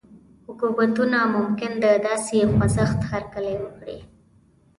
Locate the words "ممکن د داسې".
1.35-2.37